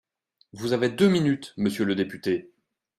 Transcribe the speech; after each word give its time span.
Vous 0.53 0.73
avez 0.73 0.89
deux 0.89 1.09
minutes, 1.09 1.53
monsieur 1.57 1.85
le 1.85 1.93
député. 1.93 2.49